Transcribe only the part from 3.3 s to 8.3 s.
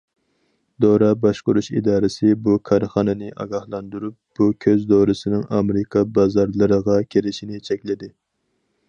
ئاگاھلاندۇرۇپ، بۇ كۆز دورىسىنىڭ ئامېرىكا بازارلىرىغا كىرىشىنى چەكلىدى.